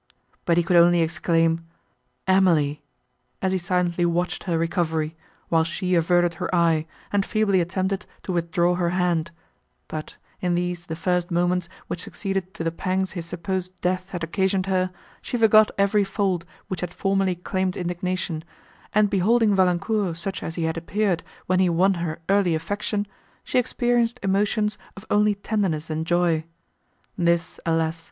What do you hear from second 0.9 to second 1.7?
exclaim,